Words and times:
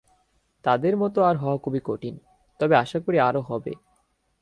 তাঁদের 0.65 0.93
মত 0.97 1.15
আর 1.19 1.35
হওয়া 1.37 1.57
খুবই 1.57 1.81
কঠিন, 1.83 2.15
তবে 2.59 2.75
আশা 2.75 2.99
করি, 2.99 3.17
আরও 3.19 3.41
হবে। 3.41 3.73